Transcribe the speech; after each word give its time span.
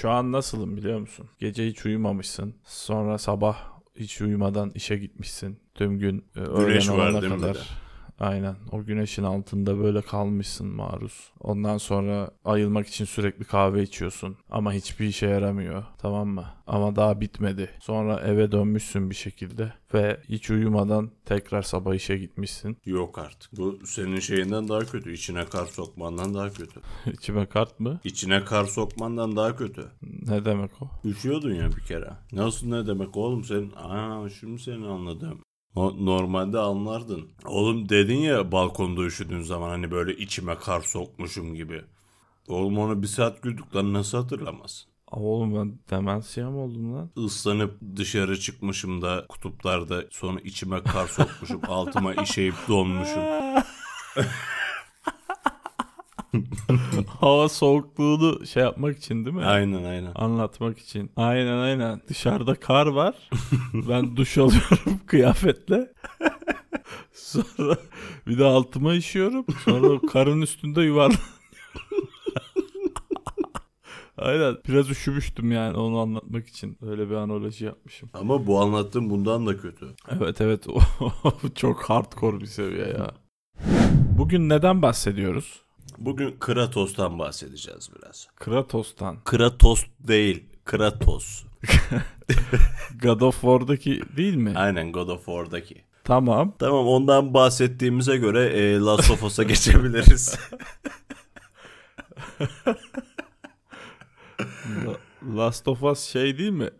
Şu 0.00 0.10
an 0.10 0.32
nasılım 0.32 0.76
biliyor 0.76 1.00
musun? 1.00 1.26
Gece 1.38 1.66
hiç 1.66 1.86
uyumamışsın. 1.86 2.54
Sonra 2.64 3.18
sabah 3.18 3.56
hiç 3.96 4.20
uyumadan 4.20 4.70
işe 4.74 4.96
gitmişsin. 4.96 5.60
Tüm 5.74 5.98
gün 5.98 6.24
e, 6.36 6.40
Güneş 6.40 6.88
öğlen 6.88 6.98
var 6.98 7.10
mi 7.10 7.22
bir 7.22 7.28
kadar. 7.28 7.68
Aynen. 8.18 8.56
O 8.72 8.84
güneşin 8.84 9.22
altında 9.22 9.78
böyle 9.78 10.02
kalmışsın 10.02 10.66
maruz. 10.66 11.30
Ondan 11.40 11.78
sonra 11.78 12.30
ayılmak 12.44 12.86
için 12.86 13.04
sürekli 13.04 13.44
kahve 13.44 13.82
içiyorsun. 13.82 14.36
Ama 14.50 14.72
hiçbir 14.72 15.06
işe 15.06 15.26
yaramıyor. 15.26 15.84
Tamam 15.98 16.28
mı? 16.28 16.44
Ama 16.66 16.96
daha 16.96 17.20
bitmedi. 17.20 17.70
Sonra 17.80 18.20
eve 18.20 18.52
dönmüşsün 18.52 19.10
bir 19.10 19.14
şekilde. 19.14 19.72
Ve 19.94 20.20
hiç 20.28 20.50
uyumadan 20.50 21.10
tekrar 21.24 21.62
sabah 21.62 21.94
işe 21.94 22.18
gitmişsin. 22.18 22.76
Yok 22.84 23.18
artık. 23.18 23.56
Bu 23.56 23.78
senin 23.86 24.20
şeyinden 24.20 24.68
daha 24.68 24.80
kötü. 24.80 25.12
İçine 25.12 25.44
kar 25.44 25.66
sokmandan 25.66 26.34
daha 26.34 26.50
kötü. 26.52 26.80
İçime 27.12 27.46
kart 27.46 27.80
mı? 27.80 28.00
İçine 28.04 28.44
kar 28.44 28.64
sokmandan 28.64 29.36
daha 29.36 29.56
kötü. 29.56 29.84
Ne 30.02 30.44
demek 30.44 30.82
o? 30.82 31.08
Üşüyordun 31.08 31.54
ya 31.54 31.68
bir 31.76 31.82
kere. 31.84 32.10
Nasıl 32.32 32.66
ne 32.68 32.86
demek 32.86 33.16
oğlum 33.16 33.44
sen? 33.44 33.70
Aa 33.76 34.28
şimdi 34.28 34.62
seni 34.62 34.86
anladım. 34.86 35.40
O, 35.78 36.06
normalde 36.06 36.58
anlardın. 36.58 37.28
Oğlum 37.44 37.88
dedin 37.88 38.18
ya 38.18 38.52
balkonda 38.52 39.02
üşüdüğün 39.02 39.42
zaman 39.42 39.68
hani 39.68 39.90
böyle 39.90 40.16
içime 40.16 40.54
kar 40.54 40.80
sokmuşum 40.80 41.54
gibi. 41.54 41.82
Oğlum 42.48 42.78
onu 42.78 43.02
bir 43.02 43.06
saat 43.06 43.42
güldük 43.42 43.76
lan 43.76 43.92
nasıl 43.92 44.18
hatırlamazsın? 44.18 44.90
Oğlum 45.10 45.54
ben 45.54 45.78
demensiya 45.90 46.50
mı 46.50 46.58
oldum 46.58 46.94
lan? 46.94 47.10
Islanıp 47.16 47.78
dışarı 47.96 48.40
çıkmışım 48.40 49.02
da 49.02 49.26
kutuplarda 49.28 50.04
sonra 50.10 50.40
içime 50.40 50.82
kar 50.82 51.06
sokmuşum 51.06 51.60
altıma 51.68 52.14
işeyip 52.14 52.54
donmuşum. 52.68 53.22
Hava 57.20 57.48
soğukluğunu 57.48 58.46
şey 58.46 58.62
yapmak 58.62 58.98
için 58.98 59.24
değil 59.24 59.36
mi? 59.36 59.44
Aynen 59.44 59.84
aynen. 59.84 60.12
Anlatmak 60.14 60.78
için. 60.78 61.10
Aynen 61.16 61.58
aynen. 61.58 62.00
Dışarıda 62.08 62.54
kar 62.54 62.86
var. 62.86 63.14
ben 63.74 64.16
duş 64.16 64.38
alıyorum 64.38 65.00
kıyafetle. 65.06 65.92
Sonra 67.12 67.76
bir 68.26 68.38
de 68.38 68.44
altıma 68.44 68.94
işiyorum. 68.94 69.46
Sonra 69.64 70.06
karın 70.12 70.40
üstünde 70.40 70.82
yuvarlanıyorum. 70.82 71.24
Aynen. 74.18 74.56
Biraz 74.68 74.90
üşümüştüm 74.90 75.52
yani 75.52 75.76
onu 75.76 75.98
anlatmak 75.98 76.46
için. 76.48 76.78
Öyle 76.82 77.10
bir 77.10 77.14
analoji 77.14 77.64
yapmışım. 77.64 78.10
Ama 78.14 78.46
bu 78.46 78.60
anlattığım 78.60 79.10
bundan 79.10 79.46
da 79.46 79.56
kötü. 79.56 79.86
Evet 80.10 80.40
evet. 80.40 80.66
Çok 81.54 81.82
hardcore 81.82 82.40
bir 82.40 82.46
seviye 82.46 82.86
ya. 82.86 83.10
Bugün 84.18 84.48
neden 84.48 84.82
bahsediyoruz? 84.82 85.62
Bugün 85.98 86.36
Kratos'tan 86.40 87.18
bahsedeceğiz 87.18 87.90
biraz. 87.96 88.28
Kratos'tan. 88.36 89.16
Kratos 89.24 89.84
değil, 90.00 90.44
Kratos. 90.64 91.44
God 93.02 93.20
of 93.20 93.34
War'daki 93.40 94.02
değil 94.16 94.34
mi? 94.34 94.52
Aynen 94.56 94.92
God 94.92 95.08
of 95.08 95.24
War'daki. 95.24 95.84
Tamam. 96.04 96.54
Tamam 96.58 96.86
ondan 96.88 97.34
bahsettiğimize 97.34 98.16
göre 98.16 98.44
e, 98.46 98.78
Last 98.78 99.10
of 99.10 99.22
Us'a 99.22 99.42
geçebiliriz. 99.52 100.38
La- 104.86 104.96
Last 105.36 105.68
of 105.68 105.82
Us 105.82 106.00
şey 106.00 106.38
değil 106.38 106.50
mi? 106.50 106.70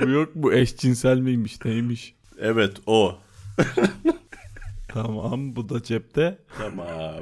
bu 0.00 0.08
yok 0.10 0.30
bu 0.34 0.52
eşcinsel 0.52 1.18
miymiş 1.18 1.64
neymiş? 1.64 2.14
Evet 2.42 2.76
o. 2.86 3.18
Tamam 4.88 5.56
bu 5.56 5.68
da 5.68 5.82
cepte. 5.82 6.38
Tamam. 6.58 7.14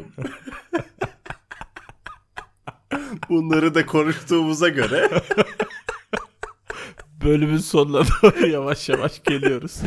Bunları 3.28 3.74
da 3.74 3.86
konuştuğumuza 3.86 4.68
göre 4.68 5.10
Bölümün 7.24 7.56
sonuna 7.56 8.02
doğru 8.04 8.46
yavaş 8.46 8.88
yavaş 8.88 9.22
geliyoruz. 9.22 9.80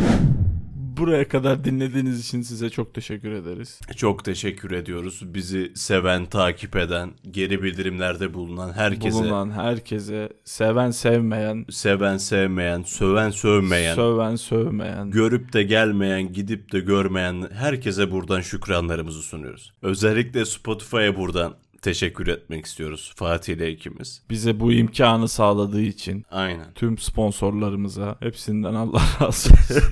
Buraya 1.04 1.28
kadar 1.28 1.64
dinlediğiniz 1.64 2.20
için 2.20 2.42
size 2.42 2.70
çok 2.70 2.94
teşekkür 2.94 3.32
ederiz. 3.32 3.80
çok 3.96 4.26
teşekkür 4.26 4.72
ediyoruz. 4.72 5.22
Bizi 5.34 5.72
seven, 5.76 6.26
takip 6.26 6.76
eden, 6.76 7.12
geri 7.32 7.64
bildirimlerde 7.64 8.34
bulunan 8.34 8.74
herkese, 8.74 9.18
Bulunan 9.18 9.52
herkese, 9.52 10.30
seven 10.46 10.92
sevmeyen, 10.92 11.66
seven, 11.70 12.18
sevmeyen, 12.18 12.84
söven, 12.84 13.30
sövmeyen, 13.30 13.96
söven 13.96 14.36
sövmeyen, 14.36 15.12
görüp 15.12 15.54
de 15.54 15.64
gelmeyen, 15.64 16.34
gidip 16.34 16.72
de 16.72 16.80
görmeyen 16.80 17.50
herkese 17.54 18.12
buradan 18.12 18.42
şükranlarımızı 18.42 19.22
sunuyoruz. 19.22 19.74
Özellikle 19.82 20.46
Spotify'a 20.46 21.16
buradan 21.18 21.54
teşekkür 21.82 22.28
etmek 22.28 22.66
istiyoruz 22.66 23.14
Fatih 23.16 23.54
ile 23.54 23.72
ikimiz. 23.72 24.22
bize 24.30 24.60
bu 24.60 24.72
imkanı 24.74 25.28
sağladığı 25.28 25.82
için 25.82 26.26
Aynen. 26.32 26.74
tüm 26.76 26.98
sponsorlarımıza 26.98 28.16
hepsinden 28.20 28.74
Allah 28.74 29.02
razı 29.22 29.28
olsun. 29.28 29.58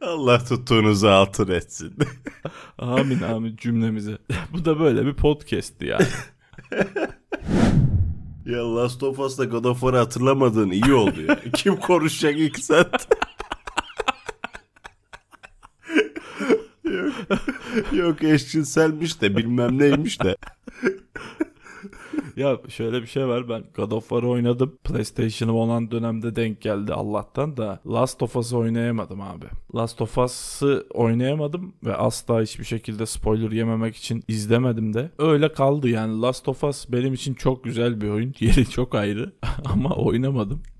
Allah 0.00 0.44
tuttuğunuzu 0.44 1.08
altın 1.08 1.48
etsin. 1.48 1.94
amin 2.78 3.22
amin 3.22 3.56
cümlemize. 3.56 4.18
bu 4.52 4.64
da 4.64 4.80
böyle 4.80 5.06
bir 5.06 5.14
podcast'ti 5.14 5.86
yani. 5.86 6.06
ya 8.46 8.76
Last 8.76 9.02
of 9.02 9.18
Us'ta 9.18 9.44
God 9.44 9.64
of 9.64 9.80
War'ı 9.80 9.96
hatırlamadığın 9.96 10.70
iyi 10.70 10.92
oldu 10.92 11.22
ya. 11.28 11.38
Kim 11.54 11.76
konuşacak 11.76 12.38
ilk 12.38 12.58
saat? 12.58 13.08
yok, 16.84 17.12
yok 17.92 18.22
eşcinselmiş 18.22 19.20
de 19.20 19.36
bilmem 19.36 19.78
neymiş 19.78 20.20
de. 20.20 20.36
Ya 22.36 22.58
şöyle 22.68 23.02
bir 23.02 23.06
şey 23.06 23.26
var 23.26 23.48
ben 23.48 23.64
God 23.74 23.90
of 23.92 24.08
War'ı 24.08 24.28
oynadım. 24.28 24.78
PlayStation'ım 24.84 25.56
olan 25.56 25.90
dönemde 25.90 26.36
denk 26.36 26.60
geldi 26.60 26.92
Allah'tan 26.92 27.56
da 27.56 27.80
Last 27.86 28.22
of 28.22 28.36
Us'ı 28.36 28.56
oynayamadım 28.56 29.20
abi. 29.20 29.46
Last 29.74 30.02
of 30.02 30.18
Us'ı 30.18 30.86
oynayamadım 30.90 31.74
ve 31.84 31.96
asla 31.96 32.42
hiçbir 32.42 32.64
şekilde 32.64 33.06
spoiler 33.06 33.50
yememek 33.50 33.96
için 33.96 34.24
izlemedim 34.28 34.94
de. 34.94 35.10
Öyle 35.18 35.52
kaldı 35.52 35.88
yani 35.88 36.20
Last 36.20 36.48
of 36.48 36.64
Us 36.64 36.86
benim 36.88 37.14
için 37.14 37.34
çok 37.34 37.64
güzel 37.64 38.00
bir 38.00 38.08
oyun. 38.08 38.34
Yeri 38.40 38.70
çok 38.70 38.94
ayrı 38.94 39.32
ama 39.64 39.94
oynamadım. 39.94 40.62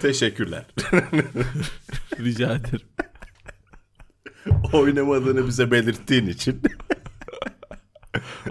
Teşekkürler. 0.00 0.66
Rica 2.18 2.54
ederim. 2.54 2.86
Oynamadığını 4.72 5.46
bize 5.46 5.70
belirttiğin 5.70 6.26
için. 6.26 6.62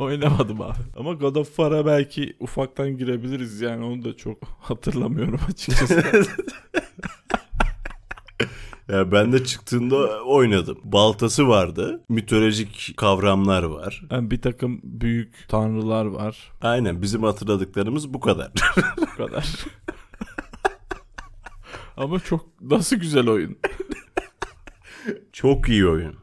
Oynamadım 0.05 0.61
abi. 0.61 0.77
Ama 0.97 1.13
God 1.13 1.35
of 1.35 1.47
War'a 1.47 1.85
belki 1.85 2.35
ufaktan 2.39 2.97
girebiliriz 2.97 3.61
yani 3.61 3.85
onu 3.85 4.03
da 4.05 4.17
çok 4.17 4.37
hatırlamıyorum 4.59 5.39
açıkçası. 5.49 6.03
ya 8.89 9.11
ben 9.11 9.33
de 9.33 9.43
çıktığında 9.43 10.23
oynadım. 10.23 10.77
Baltası 10.83 11.47
vardı. 11.47 12.03
Mitolojik 12.09 12.93
kavramlar 12.97 13.63
var. 13.63 14.01
Yani 14.11 14.31
bir 14.31 14.41
takım 14.41 14.79
büyük 14.83 15.45
tanrılar 15.47 16.05
var. 16.05 16.51
Aynen 16.61 17.01
bizim 17.01 17.23
hatırladıklarımız 17.23 18.13
bu 18.13 18.19
kadar. 18.19 18.51
Bu 18.97 19.05
kadar. 19.05 19.65
Ama 21.97 22.19
çok 22.19 22.61
nasıl 22.61 22.95
güzel 22.95 23.29
oyun. 23.29 23.57
Çok 25.33 25.69
iyi 25.69 25.87
oyun. 25.87 26.15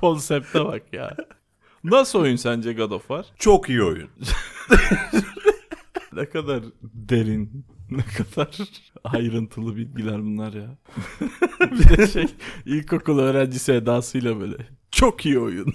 Konsepte 0.00 0.64
bak 0.64 0.82
ya. 0.92 1.16
Nasıl 1.84 2.18
oyun 2.18 2.36
sence 2.36 2.72
God 2.72 2.90
of 2.90 3.00
War? 3.08 3.26
Çok 3.38 3.68
iyi 3.68 3.82
oyun. 3.82 4.08
Ne 6.12 6.28
kadar 6.28 6.62
derin, 6.82 7.66
ne 7.90 8.02
kadar 8.02 8.58
ayrıntılı 9.04 9.76
bilgiler 9.76 10.22
bunlar 10.24 10.52
ya. 10.52 10.78
bir 11.60 11.96
de 11.98 12.06
şey 12.06 12.26
ilkokul 12.66 13.18
öğrencisi 13.18 13.72
edasıyla 13.72 14.40
böyle. 14.40 14.56
Çok 14.90 15.26
iyi 15.26 15.38
oyun. 15.38 15.74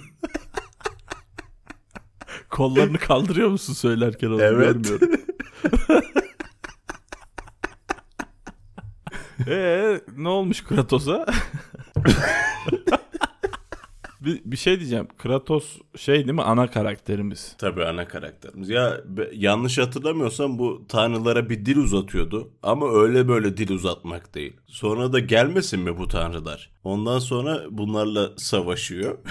Kollarını 2.50 2.98
kaldırıyor 2.98 3.48
musun 3.48 3.72
söylerken 3.72 4.28
onu 4.28 4.42
Evet. 4.42 4.74
görmüyorum. 4.84 5.08
Ee 9.48 10.00
ne 10.16 10.28
olmuş 10.28 10.64
Kratos'a? 10.64 11.26
Bir, 14.24 14.40
bir 14.44 14.56
şey 14.56 14.78
diyeceğim. 14.80 15.08
Kratos 15.18 15.64
şey 15.96 16.14
değil 16.16 16.30
mi 16.32 16.42
ana 16.42 16.70
karakterimiz? 16.70 17.54
Tabii 17.58 17.84
ana 17.84 18.08
karakterimiz. 18.08 18.68
Ya 18.68 19.00
be- 19.04 19.30
yanlış 19.34 19.78
hatırlamıyorsam 19.78 20.58
bu 20.58 20.84
tanrılara 20.88 21.50
bir 21.50 21.66
dil 21.66 21.76
uzatıyordu. 21.76 22.50
Ama 22.62 22.92
öyle 22.92 23.28
böyle 23.28 23.56
dil 23.56 23.70
uzatmak 23.70 24.34
değil. 24.34 24.56
Sonra 24.66 25.12
da 25.12 25.18
gelmesin 25.18 25.80
mi 25.80 25.98
bu 25.98 26.08
tanrılar? 26.08 26.70
Ondan 26.84 27.18
sonra 27.18 27.62
bunlarla 27.70 28.30
savaşıyor. 28.36 29.18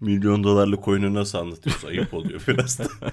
Milyon 0.00 0.44
dolarlık 0.44 0.88
oyunu 0.88 1.14
nasıl 1.14 1.38
anlatıyorsa 1.38 1.88
ayıp 1.88 2.14
oluyor 2.14 2.40
biraz 2.48 2.78
da. 2.78 2.84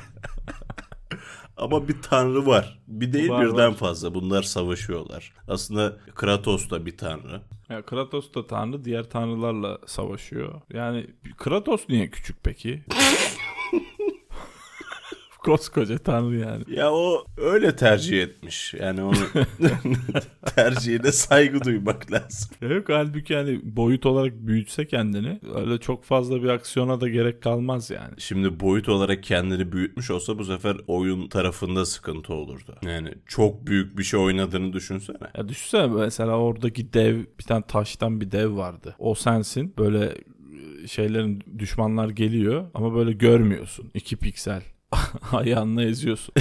Ama 1.57 1.87
bir 1.87 2.01
tanrı 2.01 2.45
var. 2.45 2.79
Bir 2.87 3.13
değil 3.13 3.29
Var, 3.29 3.45
birden 3.45 3.71
var. 3.71 3.75
fazla. 3.77 4.13
Bunlar 4.15 4.43
savaşıyorlar. 4.43 5.33
Aslında 5.47 5.97
Kratos 6.15 6.69
da 6.69 6.85
bir 6.85 6.97
tanrı. 6.97 7.41
Ya 7.73 7.81
Kratos 7.81 8.33
da 8.33 8.47
tanrı 8.47 8.85
diğer 8.85 9.09
tanrılarla 9.09 9.77
savaşıyor. 9.85 10.61
Yani 10.73 11.07
Kratos 11.37 11.89
niye 11.89 12.09
küçük 12.09 12.43
peki? 12.43 12.83
Koskoca 15.43 15.97
tanrı 15.97 16.37
yani. 16.37 16.63
Ya 16.67 16.91
o 16.91 17.25
öyle 17.37 17.75
tercih 17.75 18.21
etmiş. 18.23 18.73
Yani 18.73 19.01
onu 19.03 19.17
tercihine 20.55 21.11
saygı 21.11 21.63
duymak 21.63 22.11
lazım. 22.11 22.49
Yok 22.61 22.89
halbuki 22.89 23.35
hani 23.35 23.59
boyut 23.63 24.05
olarak 24.05 24.33
büyütse 24.33 24.87
kendini 24.87 25.39
öyle 25.55 25.77
çok 25.77 26.03
fazla 26.03 26.43
bir 26.43 26.49
aksiyona 26.49 27.01
da 27.01 27.09
gerek 27.09 27.41
kalmaz 27.41 27.89
yani. 27.89 28.13
Şimdi 28.17 28.59
boyut 28.59 28.89
olarak 28.89 29.23
kendini 29.23 29.71
büyütmüş 29.71 30.11
olsa 30.11 30.39
bu 30.39 30.45
sefer 30.45 30.77
oyun 30.87 31.27
tarafında 31.29 31.85
sıkıntı 31.85 32.33
olurdu. 32.33 32.75
Yani 32.85 33.13
çok 33.25 33.67
büyük 33.67 33.97
bir 33.97 34.03
şey 34.03 34.19
oynadığını 34.19 34.73
düşünsene. 34.73 35.17
Ya 35.37 35.49
düşünsene 35.49 35.87
mesela 35.87 36.37
oradaki 36.37 36.93
dev 36.93 37.19
bir 37.39 37.43
tane 37.43 37.63
taştan 37.67 38.21
bir 38.21 38.31
dev 38.31 38.57
vardı. 38.57 38.95
O 38.99 39.15
sensin 39.15 39.73
böyle 39.77 40.13
e, 40.83 40.87
şeylerin 40.87 41.43
düşmanlar 41.59 42.09
geliyor 42.09 42.65
ama 42.73 42.95
böyle 42.95 43.11
görmüyorsun. 43.11 43.91
2 43.93 44.17
piksel. 44.17 44.61
Ayağınla 45.31 45.83
eziyorsun. 45.83 46.35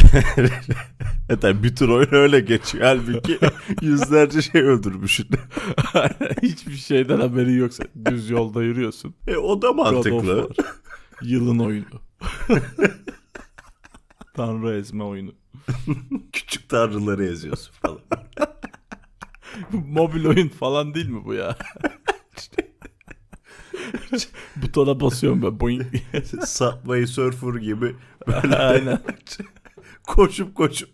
Hatta 1.28 1.62
bütün 1.62 1.88
oyun 1.88 2.12
öyle 2.14 2.40
geçiyor. 2.40 2.84
Halbuki 2.84 3.38
yüzlerce 3.82 4.42
şey 4.42 4.62
öldürmüşsün. 4.62 5.28
Hiçbir 6.42 6.76
şeyden 6.76 7.20
haberi 7.20 7.54
yoksa 7.54 7.84
düz 8.04 8.30
yolda 8.30 8.62
yürüyorsun. 8.62 9.14
E 9.26 9.36
o 9.36 9.62
da 9.62 9.72
mantıklı. 9.72 10.48
Yılın 11.22 11.58
oyunu. 11.58 12.00
Tanrı 14.34 14.76
ezme 14.76 15.04
oyunu. 15.04 15.32
Küçük 16.32 16.68
tanrıları 16.68 17.24
eziyorsun 17.24 17.72
falan. 17.82 18.00
Mobil 19.72 20.26
oyun 20.26 20.48
falan 20.48 20.94
değil 20.94 21.08
mi 21.08 21.24
bu 21.24 21.34
ya? 21.34 21.56
Butona 24.56 25.00
basıyorum 25.00 25.42
ben 25.42 25.60
boing 25.60 25.82
diye. 25.92 26.22
Subway 26.46 27.06
Surfer 27.06 27.54
gibi 27.60 27.96
Aynen. 28.58 29.02
koşup 30.06 30.54
koşup 30.54 30.90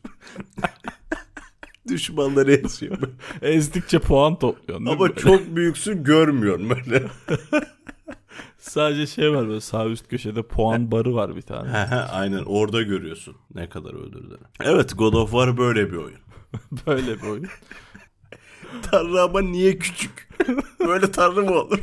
düşmanları 1.88 2.52
eziyor. 2.52 2.98
Ezdikçe 3.42 3.98
puan 3.98 4.38
topluyorsun? 4.38 4.86
Ama 4.86 5.00
Böyle 5.00 5.14
çok 5.14 5.56
büyüksün 5.56 6.04
görmüyorsun 6.04 6.70
böyle. 6.70 7.04
Sadece 8.58 9.06
şey 9.06 9.32
var 9.32 9.48
böyle 9.48 9.60
sağ 9.60 9.86
üst 9.86 10.08
köşede 10.08 10.42
puan 10.42 10.90
barı 10.90 11.14
var 11.14 11.36
bir 11.36 11.42
tane. 11.42 11.76
Aynen 12.12 12.42
orada 12.46 12.82
görüyorsun 12.82 13.36
ne 13.54 13.68
kadar 13.68 13.94
öldürdüğünü. 13.94 14.38
Evet 14.60 14.98
God 14.98 15.12
of 15.12 15.30
War 15.30 15.58
böyle 15.58 15.92
bir 15.92 15.96
oyun. 15.96 16.18
Böyle 16.86 17.22
bir 17.22 17.26
oyun. 17.28 17.46
Tanrı 18.90 19.22
ama 19.22 19.40
niye 19.40 19.78
küçük? 19.78 20.28
Böyle 20.88 21.10
tanrı 21.12 21.42
mı 21.42 21.54
olur? 21.54 21.80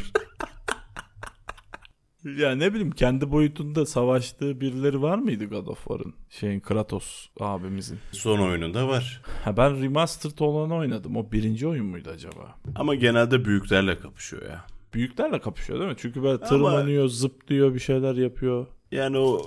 Ya 2.26 2.56
ne 2.56 2.74
bileyim 2.74 2.92
kendi 2.92 3.32
boyutunda 3.32 3.86
savaştığı 3.86 4.62
birileri 4.62 5.02
var 5.02 5.18
mıydı 5.18 5.46
God 5.46 5.68
of 5.68 5.78
War'ın? 5.78 6.14
Şeyin 6.30 6.60
Kratos 6.60 7.28
abimizin. 7.40 8.00
Son 8.12 8.40
oyununda 8.40 8.88
var. 8.88 9.22
Ha 9.44 9.58
ben 9.58 9.82
remastered 9.82 10.40
olanı 10.40 10.76
oynadım. 10.76 11.16
O 11.16 11.32
birinci 11.32 11.68
oyun 11.68 11.86
muydu 11.86 12.10
acaba? 12.10 12.56
Ama 12.76 12.96
genelde 12.96 13.46
büyüklerle 13.46 14.00
kapışıyor 14.00 14.42
ya. 14.44 14.66
Büyüklerle 14.94 15.42
kapışıyor 15.42 15.80
değil 15.80 15.92
mi? 15.92 15.98
Çünkü 16.00 16.24
böyle 16.24 16.44
tırmanıyor, 16.44 17.08
zıplıyor, 17.08 17.74
bir 17.74 17.80
şeyler 17.80 18.16
yapıyor. 18.16 18.68
Yani 18.92 19.18
o 19.18 19.42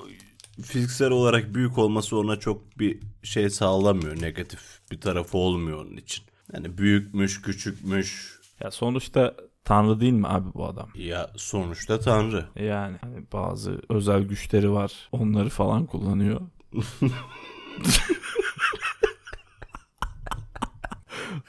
fiziksel 0.62 1.10
olarak 1.10 1.54
büyük 1.54 1.78
olması 1.78 2.16
ona 2.16 2.36
çok 2.36 2.78
bir 2.78 2.98
şey 3.22 3.50
sağlamıyor. 3.50 4.22
Negatif 4.22 4.60
bir 4.90 5.00
tarafı 5.00 5.38
olmuyor 5.38 5.84
onun 5.84 5.96
için. 5.96 6.24
Yani 6.52 6.78
büyükmüş, 6.78 7.42
küçükmüş. 7.42 8.38
Ya 8.60 8.70
sonuçta 8.70 9.34
tanrı 9.68 10.00
değil 10.00 10.12
mi 10.12 10.28
abi 10.28 10.48
bu 10.54 10.66
adam? 10.66 10.88
Ya 10.94 11.30
sonuçta 11.36 12.00
tanrı. 12.00 12.44
Yani 12.60 12.96
hani 13.00 13.24
bazı 13.32 13.80
özel 13.88 14.22
güçleri 14.22 14.72
var. 14.72 14.92
Onları 15.12 15.48
falan 15.48 15.86
kullanıyor. 15.86 16.40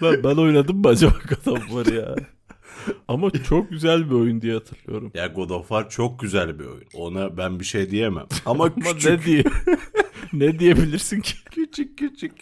Lan 0.04 0.24
ben 0.24 0.36
oynadım 0.36 0.78
mı 0.78 0.88
acaba 0.88 1.14
God 1.30 1.46
of 1.56 1.68
War 1.68 1.94
ya? 1.94 2.16
Ama 3.08 3.30
çok 3.32 3.70
güzel 3.70 4.10
bir 4.10 4.16
oyun 4.16 4.42
diye 4.42 4.54
hatırlıyorum. 4.54 5.12
Ya 5.14 5.28
God 5.28 5.50
of 5.50 5.62
War 5.68 5.90
çok 5.90 6.20
güzel 6.20 6.60
bir 6.60 6.66
oyun. 6.66 6.84
Ona 6.94 7.38
ben 7.38 7.60
bir 7.60 7.66
şey 7.66 7.92
diyemem. 7.92 8.26
Ama 8.46 8.64
Ama 8.64 8.76
küçük. 8.76 9.10
ne 9.10 9.26
diye 9.26 9.44
ne 10.34 10.60
diyebilirsin 10.60 11.22
ki? 11.22 11.34
küçük 11.52 11.98
küçük. 11.98 12.34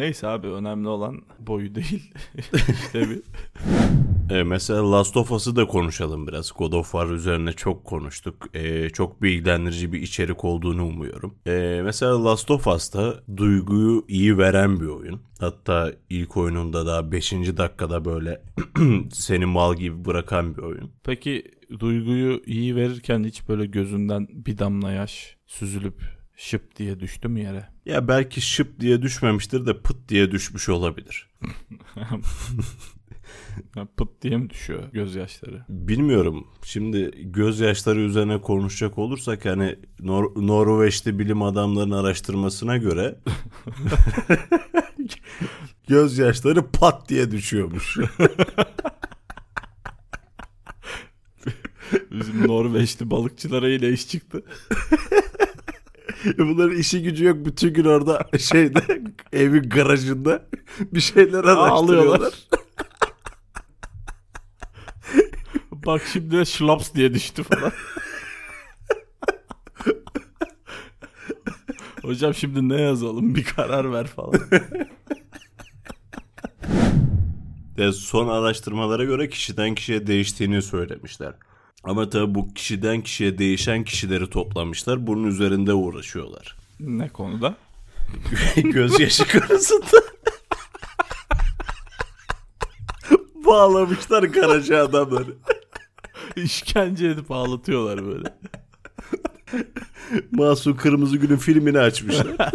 Neyse 0.00 0.26
abi 0.26 0.46
önemli 0.46 0.88
olan 0.88 1.22
boyu 1.38 1.74
değil. 1.74 2.12
işte 2.70 3.10
bir 3.10 3.22
E, 4.30 4.42
mesela 4.42 4.92
Last 4.92 5.16
of 5.16 5.32
Us'ı 5.32 5.56
da 5.56 5.66
konuşalım 5.66 6.26
biraz. 6.26 6.52
God 6.52 6.72
of 6.72 6.90
War 6.90 7.10
üzerine 7.10 7.52
çok 7.52 7.84
konuştuk. 7.84 8.56
E, 8.56 8.90
çok 8.90 9.22
bilgilendirici 9.22 9.92
bir 9.92 10.02
içerik 10.02 10.44
olduğunu 10.44 10.86
umuyorum. 10.86 11.34
E, 11.46 11.80
mesela 11.84 12.24
Last 12.24 12.50
of 12.50 12.66
Us'ta 12.66 13.14
duyguyu 13.36 14.04
iyi 14.08 14.38
veren 14.38 14.80
bir 14.80 14.86
oyun. 14.86 15.20
Hatta 15.40 15.92
ilk 16.10 16.36
oyununda 16.36 16.86
da 16.86 17.12
5. 17.12 17.32
dakikada 17.32 18.04
böyle 18.04 18.42
seni 19.12 19.46
mal 19.46 19.76
gibi 19.76 20.04
bırakan 20.04 20.56
bir 20.56 20.62
oyun. 20.62 20.90
Peki 21.04 21.44
duyguyu 21.78 22.42
iyi 22.46 22.76
verirken 22.76 23.24
hiç 23.24 23.48
böyle 23.48 23.66
gözünden 23.66 24.28
bir 24.30 24.58
damla 24.58 24.92
yaş 24.92 25.36
süzülüp 25.46 26.19
şıp 26.40 26.76
diye 26.76 27.00
düştü 27.00 27.28
mü 27.28 27.40
yere? 27.40 27.68
Ya 27.86 28.08
belki 28.08 28.40
şıp 28.40 28.80
diye 28.80 29.02
düşmemiştir 29.02 29.66
de 29.66 29.82
pıt 29.82 30.08
diye 30.08 30.30
düşmüş 30.30 30.68
olabilir. 30.68 31.28
Pıt 33.96 34.22
diye 34.22 34.36
mi 34.36 34.50
düşüyor 34.50 34.82
gözyaşları? 34.92 35.64
Bilmiyorum. 35.68 36.46
Şimdi 36.64 37.10
gözyaşları 37.32 38.00
üzerine 38.00 38.40
konuşacak 38.40 38.98
olursak 38.98 39.44
hani 39.44 39.78
Nor- 40.00 40.46
Norveçli 40.46 41.18
bilim 41.18 41.42
adamlarının 41.42 42.04
araştırmasına 42.04 42.76
göre 42.76 43.18
gözyaşları 45.88 46.70
pat 46.70 47.08
diye 47.08 47.30
düşüyormuş. 47.30 47.98
Bizim 52.10 52.48
Norveçli 52.48 53.10
balıkçılara 53.10 53.68
yine 53.68 53.88
iş 53.88 54.08
çıktı. 54.08 54.42
Bunların 56.38 56.76
işi 56.76 57.02
gücü 57.02 57.24
yok. 57.24 57.36
Bütün 57.44 57.74
gün 57.74 57.84
orada 57.84 58.28
şeyde 58.38 59.02
evin 59.32 59.62
garajında 59.62 60.46
bir 60.80 61.00
şeyler 61.00 61.44
araştırıyorlar. 61.44 62.34
Bak 65.86 66.02
şimdi 66.12 66.46
şlaps 66.46 66.94
diye 66.94 67.14
düştü 67.14 67.42
falan. 67.42 67.72
Hocam 72.02 72.34
şimdi 72.34 72.68
ne 72.68 72.80
yazalım 72.80 73.34
bir 73.34 73.44
karar 73.44 73.92
ver 73.92 74.06
falan. 74.06 74.40
Ve 77.78 77.92
son 77.92 78.28
araştırmalara 78.28 79.04
göre 79.04 79.28
kişiden 79.28 79.74
kişiye 79.74 80.06
değiştiğini 80.06 80.62
söylemişler. 80.62 81.34
Ama 81.84 82.10
tabii 82.10 82.34
bu 82.34 82.54
kişiden 82.54 83.00
kişiye 83.00 83.38
değişen 83.38 83.84
kişileri 83.84 84.30
toplamışlar. 84.30 85.06
Bunun 85.06 85.24
üzerinde 85.28 85.72
uğraşıyorlar. 85.74 86.56
ne 86.80 87.08
konuda? 87.08 87.56
Gözyaşı 88.56 89.40
konusunda. 89.40 89.86
Bağlamışlar 93.46 94.22
garaja 94.22 94.84
adamları. 94.84 95.34
İşkence 96.36 97.06
edip 97.06 97.30
ağlatıyorlar 97.30 98.06
böyle. 98.06 98.34
Masum 100.30 100.76
Kırmızı 100.76 101.16
Gül'ün 101.16 101.36
filmini 101.36 101.78
açmışlar. 101.78 102.52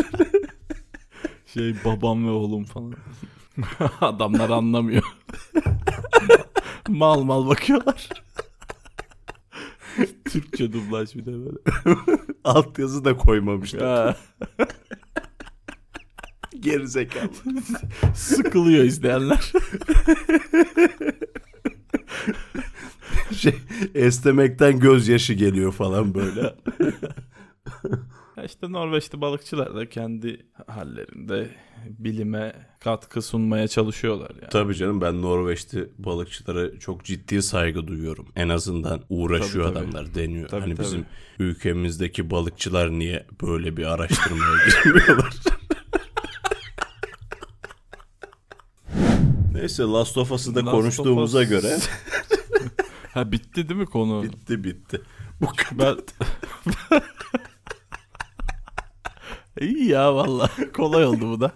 Şey 1.53 1.75
babam 1.85 2.27
ve 2.27 2.31
oğlum 2.31 2.63
falan. 2.63 2.93
Adamlar 4.01 4.49
anlamıyor. 4.49 5.03
mal 6.87 7.21
mal 7.21 7.47
bakıyorlar. 7.47 8.09
Türkçe 10.35 10.73
dublaj 10.73 11.15
bir 11.15 11.25
de 11.25 11.31
böyle. 11.31 11.57
Altyazı 12.43 13.05
da 13.05 13.17
koymamışlar. 13.17 14.17
Gerizekalı. 16.59 17.29
sıkılıyor 18.15 18.83
izleyenler. 18.83 19.51
Şey, 23.31 23.55
esnemekten 23.95 24.79
gözyaşı 24.79 25.33
geliyor 25.33 25.71
falan 25.71 26.15
böyle. 26.15 26.55
İşte 28.45 28.71
Norveçli 28.71 29.21
balıkçılar 29.21 29.75
da 29.75 29.89
kendi 29.89 30.45
hallerinde 30.67 31.49
bilime 31.85 32.53
katkı 32.79 33.21
sunmaya 33.21 33.67
çalışıyorlar 33.67 34.29
yani. 34.29 34.49
Tabii 34.51 34.75
canım 34.75 35.01
ben 35.01 35.21
Norveç'te 35.21 35.89
balıkçılara 35.97 36.79
çok 36.79 37.03
ciddi 37.05 37.41
saygı 37.41 37.87
duyuyorum. 37.87 38.27
En 38.35 38.49
azından 38.49 39.01
uğraşıyor 39.09 39.65
Tabii, 39.65 39.73
tabii. 39.75 39.87
adamlar 39.87 40.15
deniyor. 40.15 40.49
Tabii, 40.49 40.61
hani 40.61 40.75
tabii. 40.75 40.85
bizim 40.85 41.05
ülkemizdeki 41.39 42.31
balıkçılar 42.31 42.89
niye 42.91 43.25
böyle 43.41 43.77
bir 43.77 43.85
araştırmaya 43.85 44.51
girmiyorlar? 44.83 45.33
Neyse 49.53 49.83
Last 49.83 50.17
of 50.17 50.31
Us'ı 50.31 50.55
da 50.55 50.59
Last 50.59 50.71
konuştuğumuza 50.71 51.43
Us- 51.43 51.49
göre 51.49 51.77
ha 53.13 53.31
bitti 53.31 53.69
değil 53.69 53.79
mi 53.79 53.85
konu? 53.85 54.23
bitti 54.23 54.63
bitti. 54.63 55.01
Bu 55.41 55.47
kadar. 55.57 55.97
Ben... 56.91 57.01
İyi 59.61 59.87
ya 59.87 60.15
valla. 60.15 60.49
Kolay 60.73 61.05
oldu 61.05 61.31
bu 61.31 61.41
da. 61.41 61.51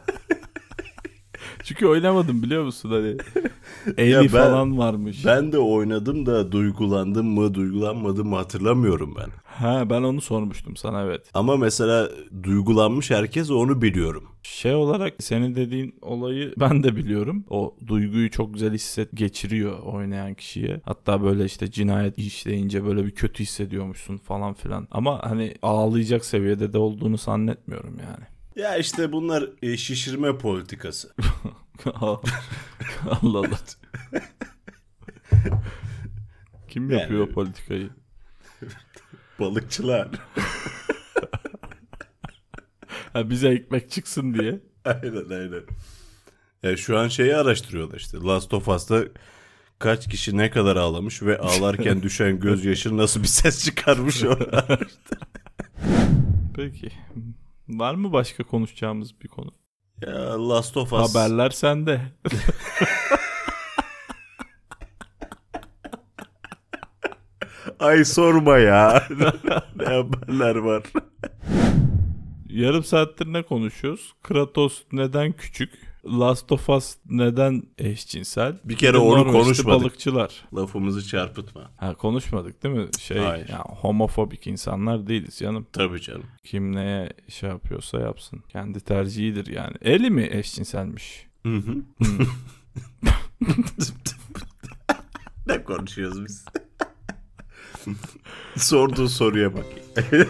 Çünkü 1.69 1.87
oynamadım 1.87 2.43
biliyor 2.43 2.63
musun 2.63 2.91
hani. 2.91 3.17
Ya 4.09 4.21
ben- 4.21 4.27
falan 4.27 4.77
varmış. 4.77 5.25
Ben 5.25 5.51
de 5.51 5.57
oynadım 5.59 6.25
da 6.25 6.51
duygulandım 6.51 7.27
mı 7.27 7.53
duygulanmadım 7.53 8.27
mı 8.27 8.35
hatırlamıyorum 8.35 9.15
ben. 9.19 9.29
Ha 9.43 9.89
ben 9.89 10.03
onu 10.03 10.21
sormuştum 10.21 10.77
sana 10.77 11.01
evet. 11.03 11.29
Ama 11.33 11.57
mesela 11.57 12.09
duygulanmış 12.43 13.11
herkes 13.11 13.51
onu 13.51 13.81
biliyorum. 13.81 14.23
Şey 14.43 14.75
olarak 14.75 15.13
senin 15.19 15.55
dediğin 15.55 15.95
olayı 16.01 16.53
ben 16.59 16.83
de 16.83 16.95
biliyorum. 16.95 17.45
O 17.49 17.75
duyguyu 17.87 18.31
çok 18.31 18.53
güzel 18.53 18.73
hisset 18.73 19.09
geçiriyor 19.13 19.79
oynayan 19.79 20.33
kişiye. 20.33 20.81
Hatta 20.85 21.23
böyle 21.23 21.45
işte 21.45 21.71
cinayet 21.71 22.17
işleyince 22.17 22.85
böyle 22.85 23.05
bir 23.05 23.11
kötü 23.11 23.43
hissediyormuşsun 23.43 24.17
falan 24.17 24.53
filan. 24.53 24.87
Ama 24.91 25.19
hani 25.23 25.53
ağlayacak 25.61 26.25
seviyede 26.25 26.73
de 26.73 26.77
olduğunu 26.77 27.17
zannetmiyorum 27.17 27.97
yani. 27.99 28.25
Ya 28.55 28.77
işte 28.77 29.11
bunlar 29.11 29.49
e, 29.61 29.77
şişirme 29.77 30.37
politikası. 30.37 31.13
Allah 33.21 33.37
Allah. 33.39 33.59
Kim 36.67 36.89
Yani- 36.91 37.01
yapıyor 37.01 37.29
politikayı? 37.33 37.89
Balıkçılar. 39.39 40.07
Ha, 43.13 43.29
bize 43.29 43.49
ekmek 43.49 43.91
çıksın 43.91 44.33
diye. 44.33 44.59
aynen 44.85 45.29
aynen. 45.29 45.61
Ya 46.63 46.77
şu 46.77 46.97
an 46.99 47.07
şeyi 47.07 47.35
araştırıyorlar 47.35 47.97
işte. 47.97 48.17
Last 48.17 48.53
of 48.53 48.67
Us'ta 48.67 49.03
kaç 49.79 50.09
kişi 50.09 50.37
ne 50.37 50.49
kadar 50.51 50.75
ağlamış 50.75 51.21
ve 51.23 51.37
ağlarken 51.37 52.03
düşen 52.03 52.39
gözyaşı 52.39 52.97
nasıl 52.97 53.21
bir 53.23 53.27
ses 53.27 53.65
çıkarmış 53.65 54.23
orada. 54.23 54.79
Peki. 56.55 56.91
Var 57.69 57.93
mı 57.95 58.11
başka 58.13 58.43
konuşacağımız 58.43 59.21
bir 59.21 59.27
konu? 59.27 59.51
Ya 60.07 60.37
Last 60.49 60.77
of 60.77 60.93
Us. 60.93 61.15
Haberler 61.15 61.49
sende. 61.49 62.01
Ay 67.79 68.05
sorma 68.05 68.57
ya. 68.57 69.03
ne 69.75 69.85
haberler 69.85 70.55
var. 70.55 70.83
Yarım 72.49 72.83
saattir 72.83 73.33
ne 73.33 73.43
konuşuyoruz? 73.43 74.13
Kratos 74.23 74.83
neden 74.91 75.31
küçük? 75.31 75.88
Last 76.05 76.51
of 76.51 76.69
Us 76.69 76.95
neden 77.09 77.63
eşcinsel? 77.77 78.59
Bir 78.63 78.75
kere 78.77 78.93
de 78.93 78.97
onu 78.97 79.31
konuşmadık. 79.31 79.81
balıkçılar. 79.81 80.45
Lafımızı 80.55 81.07
çarpıtma. 81.07 81.71
Ha 81.77 81.95
konuşmadık 81.95 82.63
değil 82.63 82.75
mi? 82.75 82.87
Şey 82.99 83.17
Hayır. 83.17 83.49
ya 83.49 83.59
homofobik 83.59 84.47
insanlar 84.47 85.07
değiliz 85.07 85.37
canım. 85.37 85.67
Tabii 85.73 86.01
canım. 86.01 86.23
Kim 86.43 86.75
neye 86.75 87.13
şey 87.27 87.49
yapıyorsa 87.49 87.99
yapsın. 87.99 88.43
Kendi 88.49 88.79
tercihidir 88.79 89.47
yani. 89.47 89.75
Eli 89.81 90.09
mi 90.09 90.27
eşcinselmiş? 90.31 91.27
Hı 91.45 91.55
hı. 91.57 91.75
ne 95.47 95.63
konuşuyoruz 95.63 96.25
biz? 96.25 96.45
Sorduğu 98.57 99.09
soruya 99.09 99.51
bakayım. 99.53 100.29